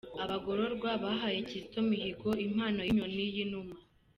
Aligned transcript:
Abagororwa 0.23 0.89
bahaye 1.03 1.37
Kizito 1.47 1.79
Mihigo 1.89 2.29
impano 2.45 2.79
y’Inyoni 2.87 3.23
y’Inuma. 3.35 3.75